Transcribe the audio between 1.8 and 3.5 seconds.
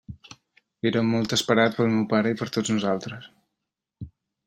pel meu pare i per tots nosaltres.